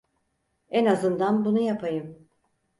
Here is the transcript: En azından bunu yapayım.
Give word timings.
En 0.69 0.85
azından 0.85 1.45
bunu 1.45 1.59
yapayım. 1.59 2.27